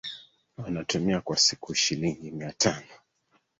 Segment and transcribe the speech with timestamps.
[0.57, 2.87] wanatumia kwa siku shilingi mia tano